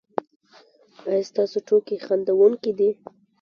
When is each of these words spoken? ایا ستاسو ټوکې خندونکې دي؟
ایا 1.07 1.23
ستاسو 1.29 1.57
ټوکې 1.67 1.95
خندونکې 2.05 2.71
دي؟ 2.77 2.89